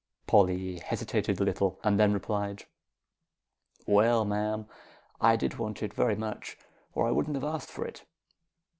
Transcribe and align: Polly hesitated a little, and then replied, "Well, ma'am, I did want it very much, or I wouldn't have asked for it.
Polly 0.25 0.79
hesitated 0.79 1.39
a 1.39 1.43
little, 1.43 1.79
and 1.83 1.99
then 1.99 2.11
replied, 2.11 2.65
"Well, 3.85 4.25
ma'am, 4.25 4.67
I 5.19 5.35
did 5.35 5.59
want 5.59 5.83
it 5.83 5.93
very 5.93 6.15
much, 6.15 6.57
or 6.95 7.07
I 7.07 7.11
wouldn't 7.11 7.35
have 7.35 7.43
asked 7.43 7.69
for 7.69 7.85
it. 7.85 8.03